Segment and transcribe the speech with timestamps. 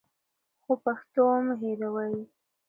[0.63, 2.15] خو پښتو مه هېروئ.